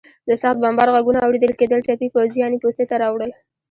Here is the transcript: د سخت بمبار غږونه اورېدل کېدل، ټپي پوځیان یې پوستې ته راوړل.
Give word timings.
د 0.27 0.29
سخت 0.41 0.57
بمبار 0.63 0.87
غږونه 0.95 1.19
اورېدل 1.21 1.53
کېدل، 1.59 1.79
ټپي 1.85 2.07
پوځیان 2.15 2.51
یې 2.53 2.61
پوستې 2.63 2.85
ته 2.89 2.95
راوړل. 3.03 3.31